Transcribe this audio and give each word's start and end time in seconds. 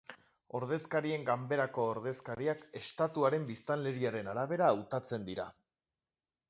Ordezkarien 0.59 1.27
Ganberako 1.27 1.85
ordezkariak, 1.89 2.65
estatuaren 2.81 3.47
biztanleriaren 3.53 4.35
arabera 4.35 4.73
hautatzen 4.75 5.31
dira. 5.33 5.49